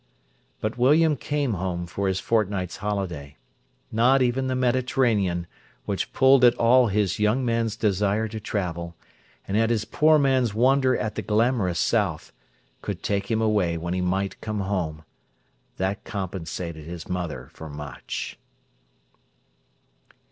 [0.61, 3.37] But William came home for his fortnight's holiday.
[3.91, 5.45] Not even the Mediterranean,
[5.85, 8.95] which pulled at all his young man's desire to travel,
[9.47, 12.33] and at his poor man's wonder at the glamorous south,
[12.81, 15.03] could take him away when he might come home.
[15.77, 18.39] That compensated his mother for much.